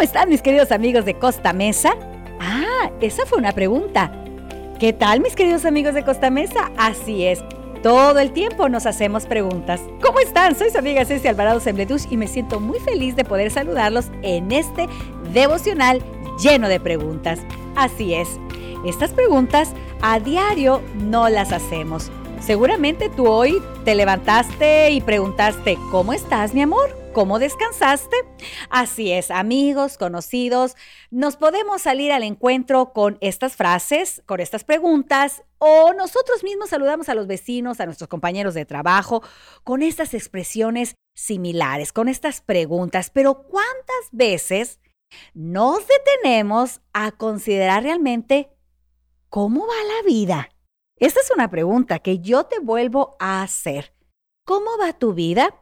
[0.00, 1.92] ¿Cómo están mis queridos amigos de Costa Mesa?
[2.40, 4.10] Ah, esa fue una pregunta.
[4.78, 6.70] ¿Qué tal mis queridos amigos de Costa Mesa?
[6.78, 7.44] Así es.
[7.82, 9.78] Todo el tiempo nos hacemos preguntas.
[10.02, 10.54] ¿Cómo están?
[10.54, 14.50] Soy su amiga Ceci Alvarado Sembledush y me siento muy feliz de poder saludarlos en
[14.52, 14.88] este
[15.34, 16.02] devocional
[16.42, 17.38] lleno de preguntas.
[17.76, 18.40] Así es,
[18.86, 22.10] estas preguntas a diario no las hacemos.
[22.40, 26.99] Seguramente tú hoy te levantaste y preguntaste, ¿cómo estás mi amor?
[27.12, 28.16] ¿Cómo descansaste?
[28.70, 30.76] Así es, amigos, conocidos,
[31.10, 37.08] nos podemos salir al encuentro con estas frases, con estas preguntas, o nosotros mismos saludamos
[37.08, 39.24] a los vecinos, a nuestros compañeros de trabajo,
[39.64, 43.10] con estas expresiones similares, con estas preguntas.
[43.10, 44.78] Pero ¿cuántas veces
[45.34, 48.52] nos detenemos a considerar realmente
[49.28, 50.50] cómo va la vida?
[50.96, 53.96] Esta es una pregunta que yo te vuelvo a hacer.
[54.46, 55.59] ¿Cómo va tu vida?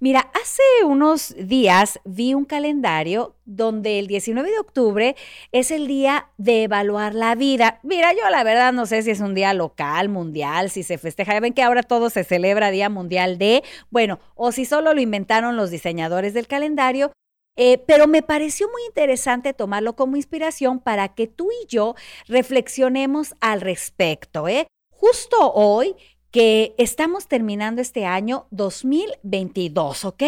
[0.00, 5.16] Mira, hace unos días vi un calendario donde el 19 de octubre
[5.52, 7.78] es el día de evaluar la vida.
[7.82, 11.34] Mira, yo la verdad no sé si es un día local, mundial, si se festeja.
[11.34, 15.00] Ya ven que ahora todo se celebra Día Mundial de, bueno, o si solo lo
[15.00, 17.12] inventaron los diseñadores del calendario.
[17.60, 21.96] Eh, pero me pareció muy interesante tomarlo como inspiración para que tú y yo
[22.28, 24.46] reflexionemos al respecto.
[24.46, 24.68] ¿eh?
[24.90, 25.96] Justo hoy
[26.30, 30.22] que estamos terminando este año 2022, ¿ok?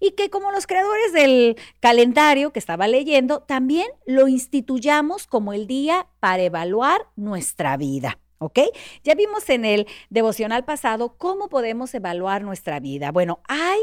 [0.00, 5.66] Y que como los creadores del calendario que estaba leyendo, también lo instituyamos como el
[5.66, 8.18] día para evaluar nuestra vida.
[8.38, 8.58] ¿Ok?
[9.04, 13.12] Ya vimos en el devocional pasado cómo podemos evaluar nuestra vida.
[13.12, 13.78] Bueno, hay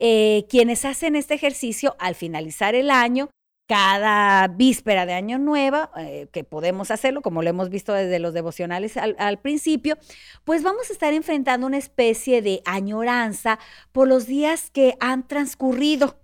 [0.00, 3.30] eh, quienes hacen este ejercicio al finalizar el año
[3.70, 8.34] cada víspera de Año Nuevo, eh, que podemos hacerlo, como lo hemos visto desde los
[8.34, 9.96] devocionales al, al, principio,
[10.42, 13.60] pues vamos a estar enfrentando una especie de añoranza
[13.92, 16.18] por los días que han transcurrido,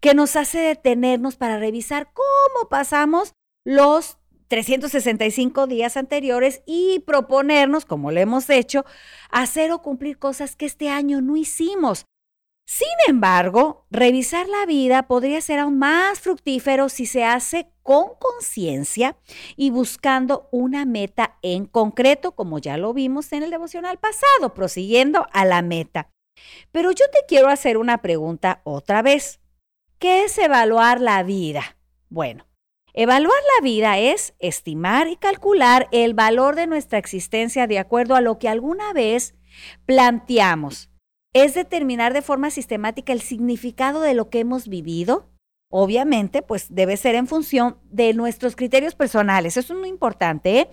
[0.00, 4.16] que nos hace detenernos para revisar cómo pasamos los
[4.48, 8.86] 365 días anteriores y proponernos, como lo hemos hecho,
[9.30, 12.06] hacer o cumplir cosas que este año no hicimos
[12.68, 19.16] sin embargo, revisar la vida podría ser aún más fructífero si se hace con conciencia
[19.56, 25.28] y buscando una meta en concreto, como ya lo vimos en el devocional pasado, prosiguiendo
[25.32, 26.10] a la meta.
[26.72, 29.38] Pero yo te quiero hacer una pregunta otra vez.
[30.00, 31.76] ¿Qué es evaluar la vida?
[32.08, 32.48] Bueno,
[32.94, 38.20] evaluar la vida es estimar y calcular el valor de nuestra existencia de acuerdo a
[38.20, 39.36] lo que alguna vez
[39.86, 40.90] planteamos
[41.44, 45.28] es determinar de forma sistemática el significado de lo que hemos vivido.
[45.70, 49.58] Obviamente, pues debe ser en función de nuestros criterios personales.
[49.58, 50.68] Eso es muy importante, ¿eh?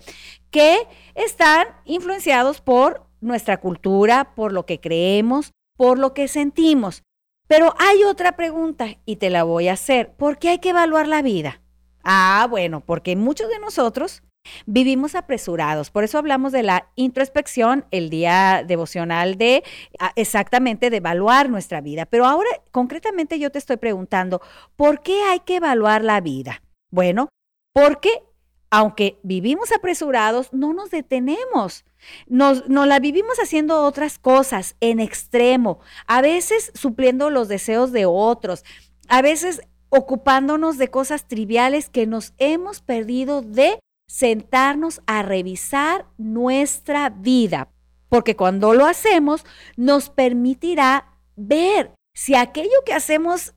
[0.50, 0.78] que
[1.14, 7.02] están influenciados por nuestra cultura, por lo que creemos, por lo que sentimos.
[7.46, 10.14] Pero hay otra pregunta y te la voy a hacer.
[10.14, 11.60] ¿Por qué hay que evaluar la vida?
[12.04, 14.22] Ah, bueno, porque muchos de nosotros
[14.66, 19.64] Vivimos apresurados, por eso hablamos de la introspección, el día devocional de
[19.98, 22.06] ah, exactamente de evaluar nuestra vida.
[22.06, 24.40] Pero ahora concretamente yo te estoy preguntando,
[24.76, 26.62] ¿por qué hay que evaluar la vida?
[26.90, 27.28] Bueno,
[27.72, 28.22] porque
[28.70, 31.84] aunque vivimos apresurados, no nos detenemos.
[32.26, 38.04] Nos, nos, la vivimos haciendo otras cosas en extremo, a veces supliendo los deseos de
[38.04, 38.64] otros,
[39.08, 47.10] a veces ocupándonos de cosas triviales que nos hemos perdido de sentarnos a revisar nuestra
[47.10, 47.70] vida,
[48.08, 49.44] porque cuando lo hacemos
[49.76, 53.54] nos permitirá ver si aquello que hacemos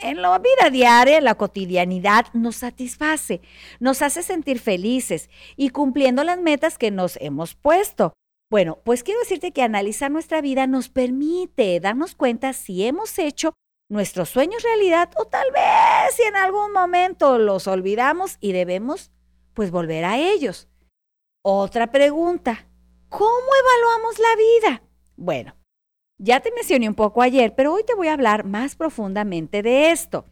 [0.00, 3.42] en la vida diaria, en la cotidianidad, nos satisface,
[3.78, 8.14] nos hace sentir felices y cumpliendo las metas que nos hemos puesto.
[8.50, 13.52] Bueno, pues quiero decirte que analizar nuestra vida nos permite darnos cuenta si hemos hecho
[13.88, 19.10] nuestros sueños realidad o tal vez si en algún momento los olvidamos y debemos
[19.60, 20.68] pues volver a ellos.
[21.42, 22.66] Otra pregunta,
[23.10, 24.82] ¿cómo evaluamos la vida?
[25.18, 25.54] Bueno,
[26.16, 29.90] ya te mencioné un poco ayer, pero hoy te voy a hablar más profundamente de
[29.90, 30.24] esto,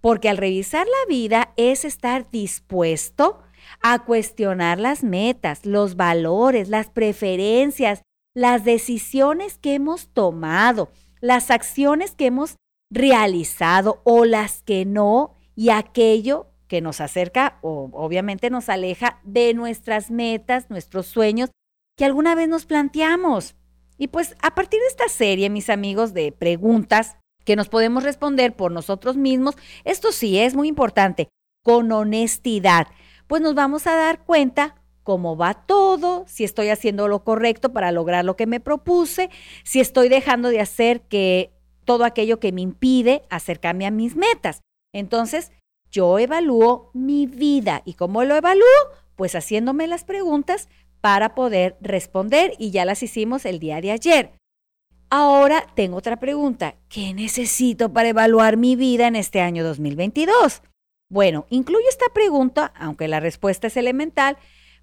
[0.00, 3.42] porque al revisar la vida es estar dispuesto
[3.82, 8.02] a cuestionar las metas, los valores, las preferencias,
[8.32, 12.54] las decisiones que hemos tomado, las acciones que hemos
[12.90, 19.54] realizado o las que no, y aquello que nos acerca o obviamente nos aleja de
[19.54, 21.50] nuestras metas, nuestros sueños
[21.96, 23.56] que alguna vez nos planteamos.
[23.96, 28.54] Y pues a partir de esta serie, mis amigos, de preguntas que nos podemos responder
[28.54, 31.28] por nosotros mismos, esto sí es muy importante,
[31.64, 32.86] con honestidad,
[33.26, 37.90] pues nos vamos a dar cuenta cómo va todo, si estoy haciendo lo correcto para
[37.92, 39.30] lograr lo que me propuse,
[39.64, 41.50] si estoy dejando de hacer que
[41.84, 44.60] todo aquello que me impide acercarme a mis metas.
[44.92, 45.50] Entonces,
[45.90, 47.82] yo evalúo mi vida.
[47.84, 48.66] ¿Y cómo lo evalúo?
[49.16, 50.68] Pues haciéndome las preguntas
[51.00, 54.32] para poder responder y ya las hicimos el día de ayer.
[55.10, 56.76] Ahora tengo otra pregunta.
[56.88, 60.62] ¿Qué necesito para evaluar mi vida en este año 2022?
[61.10, 64.36] Bueno, incluye esta pregunta, aunque la respuesta es elemental.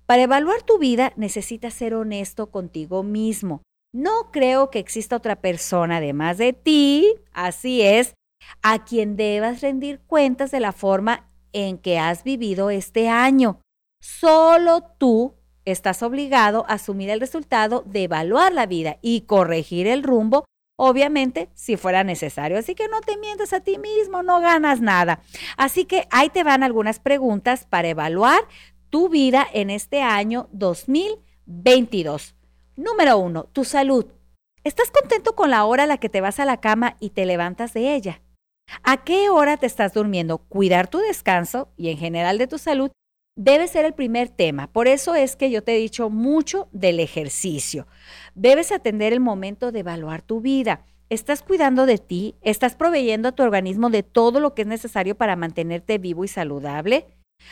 [0.07, 3.61] Para evaluar tu vida necesitas ser honesto contigo mismo.
[3.93, 8.13] No creo que exista otra persona además de ti, así es,
[8.61, 13.61] a quien debas rendir cuentas de la forma en que has vivido este año.
[14.01, 20.03] Solo tú estás obligado a asumir el resultado de evaluar la vida y corregir el
[20.03, 20.45] rumbo,
[20.77, 22.57] obviamente, si fuera necesario.
[22.57, 25.21] Así que no te mientas a ti mismo, no ganas nada.
[25.57, 28.47] Así que ahí te van algunas preguntas para evaluar
[28.89, 32.35] tu vida en este año 2022.
[32.75, 34.05] Número uno, tu salud.
[34.63, 37.25] ¿Estás contento con la hora a la que te vas a la cama y te
[37.25, 38.21] levantas de ella?
[38.83, 40.37] ¿A qué hora te estás durmiendo?
[40.37, 42.91] Cuidar tu descanso y en general de tu salud
[43.35, 44.71] debe ser el primer tema.
[44.71, 47.87] Por eso es que yo te he dicho mucho del ejercicio.
[48.33, 50.85] Debes atender el momento de evaluar tu vida.
[51.09, 52.35] ¿Estás cuidando de ti?
[52.41, 56.27] ¿Estás proveyendo a tu organismo de todo lo que es necesario para mantenerte vivo y
[56.27, 57.07] saludable?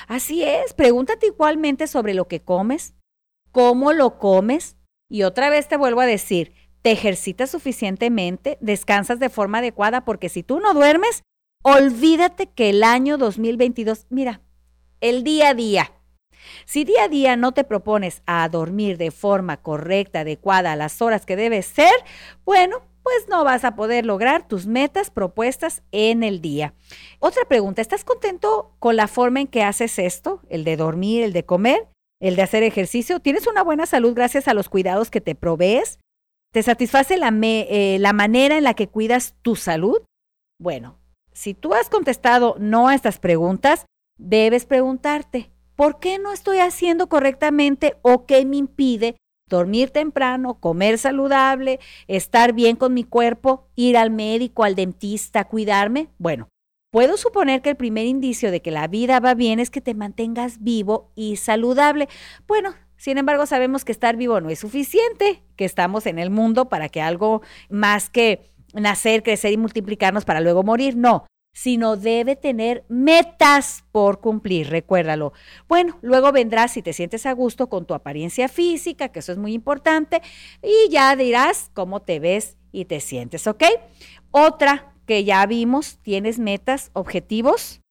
[0.07, 2.95] Así es, pregúntate igualmente sobre lo que comes,
[3.51, 4.77] cómo lo comes.
[5.10, 6.54] Y otra vez te vuelvo a decir,
[6.84, 8.58] ¿te ejercitas suficientemente?
[8.62, 10.06] ¿Descansas de forma adecuada?
[10.06, 11.24] Porque si tú no duermes,
[11.64, 14.42] olvídate que el año 2022, mira,
[15.02, 15.92] el día a día.
[16.66, 21.02] Si día a día no te propones a dormir de forma correcta, adecuada a las
[21.02, 21.94] horas que debes ser,
[22.44, 26.74] bueno, pues no vas a poder lograr tus metas propuestas en el día.
[27.20, 30.42] Otra pregunta, ¿estás contento con la forma en que haces esto?
[30.50, 31.88] El de dormir, el de comer,
[32.20, 33.22] el de hacer ejercicio.
[33.22, 36.00] ¿Tienes una buena salud gracias a los cuidados que te provees?
[36.54, 39.98] ¿Te satisface la, eh, la manera en la que cuidas tu salud?
[40.60, 41.00] Bueno,
[41.32, 43.88] si tú has contestado no a estas preguntas,
[44.20, 49.18] debes preguntarte, ¿por qué no estoy haciendo correctamente o qué me impide
[49.50, 56.10] dormir temprano, comer saludable, estar bien con mi cuerpo, ir al médico, al dentista, cuidarme?
[56.20, 56.50] Bueno,
[56.92, 59.96] puedo suponer que el primer indicio de que la vida va bien es que te
[59.96, 62.10] mantengas vivo y saludable.
[62.48, 66.70] Bueno, sin embargo, sabemos que estar vivo no es suficiente, que estamos en el mundo
[66.70, 70.96] para que algo más que nacer, crecer y multiplicarnos para luego morir.
[70.96, 75.34] No, sino debe tener metas por cumplir, recuérdalo.
[75.68, 79.38] Bueno, luego vendrás si te sientes a gusto con tu apariencia física, que eso es
[79.38, 80.22] muy importante,
[80.62, 83.66] y ya dirás cómo te ves y te sientes, ¿ok?
[84.32, 87.83] Otra que ya vimos, tienes metas, objetivos.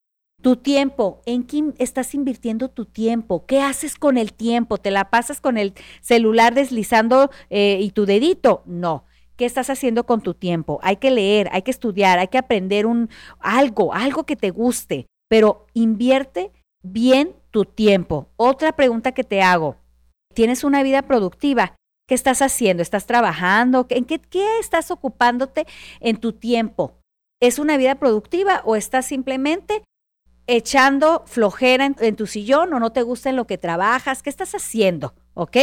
[0.43, 3.45] Tu tiempo, ¿en qué estás invirtiendo tu tiempo?
[3.45, 4.77] ¿Qué haces con el tiempo?
[4.77, 8.61] ¿Te la pasas con el celular deslizando eh, y tu dedito?
[8.65, 9.05] No
[9.37, 10.79] ¿Qué estás haciendo con tu tiempo?
[10.83, 13.09] Hay que leer, hay que estudiar, hay que aprender un,
[13.39, 16.51] algo, algo que te guste, pero invierte
[16.83, 18.27] bien tu tiempo.
[18.35, 19.77] Otra pregunta que te hago,
[20.35, 21.75] ¿tienes una vida productiva?
[22.05, 22.83] ¿Qué estás haciendo?
[22.83, 23.87] ¿Estás trabajando?
[23.89, 25.65] ¿En qué, qué estás ocupándote
[26.01, 26.99] en tu tiempo?
[27.41, 29.83] ¿Es una vida productiva o estás simplemente
[30.47, 34.23] echando flojera en, tu sillón o no te gusta en lo que trabajas?
[34.23, 35.13] ¿Qué estás haciendo?
[35.33, 35.57] ¿Ok?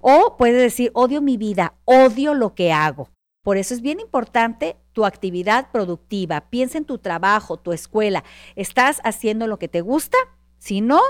[0.00, 3.10] O puedes decir, odio mi vida, odio lo que hago.
[3.42, 6.48] Por eso es bien importante tu actividad productiva.
[6.48, 8.22] Piensa en tu trabajo, tu escuela.
[8.54, 10.16] ¿Estás haciendo lo que te gusta?
[10.58, 11.00] Si no,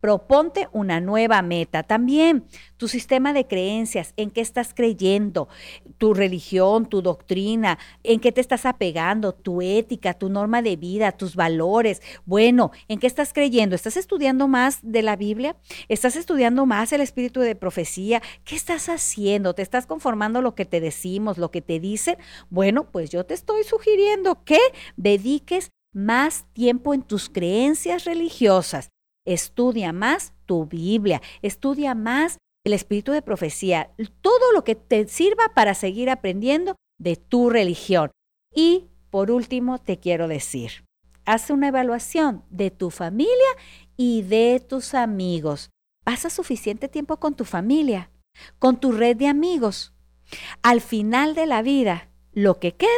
[0.00, 2.44] Proponte una nueva meta también.
[2.76, 5.48] Tu sistema de creencias, en qué estás creyendo,
[5.96, 11.12] tu religión, tu doctrina, en qué te estás apegando, tu ética, tu norma de vida,
[11.12, 12.02] tus valores.
[12.26, 13.74] Bueno, ¿en qué estás creyendo?
[13.74, 15.56] ¿Estás estudiando más de la Biblia?
[15.88, 18.20] ¿Estás estudiando más el espíritu de profecía?
[18.44, 19.54] ¿Qué estás haciendo?
[19.54, 22.18] ¿Te estás conformando lo que te decimos, lo que te dicen?
[22.50, 24.60] Bueno, pues yo te estoy sugiriendo que
[24.98, 28.90] dediques más tiempo en tus creencias religiosas
[29.26, 33.92] Estudia más tu Biblia, estudia más el espíritu de profecía,
[34.22, 38.10] todo lo que te sirva para seguir aprendiendo de tu religión.
[38.54, 40.84] Y por último, te quiero decir,
[41.24, 43.30] haz una evaluación de tu familia
[43.96, 45.70] y de tus amigos.
[46.04, 48.10] Pasa suficiente tiempo con tu familia,
[48.58, 49.92] con tu red de amigos.
[50.62, 52.90] Al final de la vida, lo que queda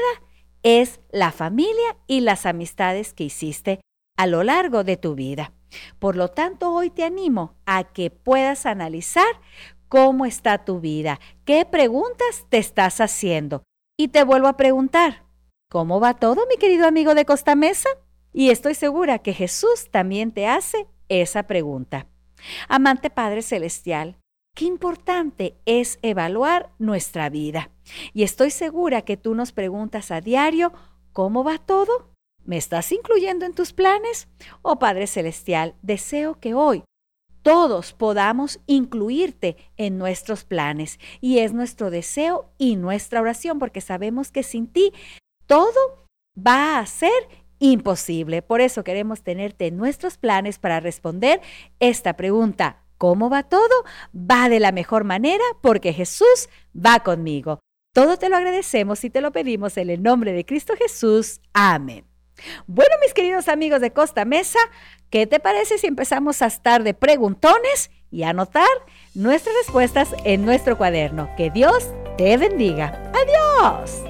[0.62, 3.80] es la familia y las amistades que hiciste
[4.16, 5.52] a lo largo de tu vida.
[5.98, 9.40] Por lo tanto, hoy te animo a que puedas analizar
[9.88, 13.62] cómo está tu vida, qué preguntas te estás haciendo.
[13.96, 15.24] Y te vuelvo a preguntar,
[15.70, 17.88] ¿cómo va todo, mi querido amigo de Costa Mesa?
[18.32, 22.06] Y estoy segura que Jesús también te hace esa pregunta.
[22.68, 24.16] Amante Padre Celestial,
[24.54, 27.70] qué importante es evaluar nuestra vida.
[28.12, 30.72] Y estoy segura que tú nos preguntas a diario,
[31.12, 32.10] ¿cómo va todo?
[32.48, 34.26] ¿Me estás incluyendo en tus planes?
[34.62, 36.82] Oh Padre Celestial, deseo que hoy
[37.42, 40.98] todos podamos incluirte en nuestros planes.
[41.20, 44.94] Y es nuestro deseo y nuestra oración, porque sabemos que sin ti
[45.44, 46.06] todo
[46.38, 47.12] va a ser
[47.58, 48.40] imposible.
[48.40, 51.42] Por eso queremos tenerte en nuestros planes para responder
[51.80, 52.82] esta pregunta.
[52.96, 53.84] ¿Cómo va todo?
[54.14, 57.60] Va de la mejor manera porque Jesús va conmigo.
[57.94, 61.42] Todo te lo agradecemos y te lo pedimos en el nombre de Cristo Jesús.
[61.52, 62.07] Amén.
[62.66, 64.58] Bueno, mis queridos amigos de Costa Mesa,
[65.10, 68.66] ¿qué te parece si empezamos a estar de preguntones y anotar
[69.14, 71.28] nuestras respuestas en nuestro cuaderno?
[71.36, 73.12] Que Dios te bendiga.
[73.14, 74.07] Adiós.